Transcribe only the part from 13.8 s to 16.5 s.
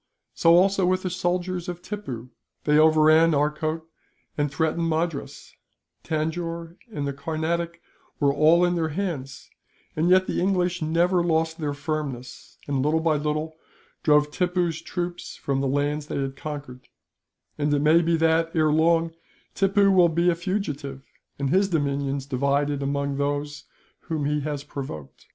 drove Tippoo's troops from the lands they had